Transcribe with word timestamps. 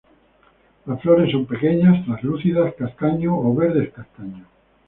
Las 0.87 0.99
flores 1.03 1.31
son 1.31 1.45
pequeñas, 1.45 2.03
translúcidas, 2.05 2.73
castaño 2.73 3.37
o 3.37 3.53
verdes-castaño. 3.53 4.47